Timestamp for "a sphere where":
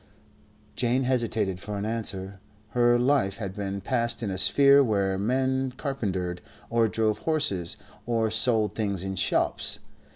4.31-5.15